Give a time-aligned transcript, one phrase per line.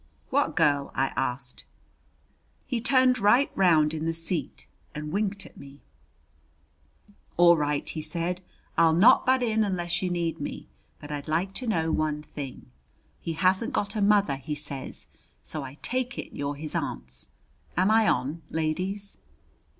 [0.31, 1.63] "What girl?" I asked.
[2.65, 5.83] He turned right round in the seat and winked at me.
[7.37, 8.41] "All right," he said.
[8.79, 10.67] "I'll not butt in unless you need me.
[10.99, 12.71] But I'd like to know one thing:
[13.19, 15.05] He hasn't got a mother, he says,
[15.43, 17.27] so I take it you're his aunts.
[17.77, 19.19] Am I on, ladies?"